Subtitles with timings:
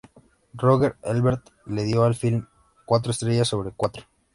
[0.55, 2.47] Roger Ebert le dio al film
[2.85, 4.03] cuatro estrellas sobre cuatro.